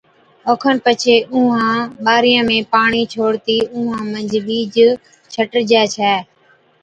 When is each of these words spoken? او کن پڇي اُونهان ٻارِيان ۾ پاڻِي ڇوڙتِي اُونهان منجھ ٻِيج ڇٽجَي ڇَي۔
او 0.47 0.53
کن 0.63 0.75
پڇي 0.85 1.15
اُونهان 1.31 1.79
ٻارِيان 2.05 2.43
۾ 2.55 2.57
پاڻِي 2.73 3.01
ڇوڙتِي 3.13 3.57
اُونهان 3.73 4.05
منجھ 4.13 4.37
ٻِيج 4.45 4.75
ڇٽجَي 5.31 5.83
ڇَي۔ 5.95 6.13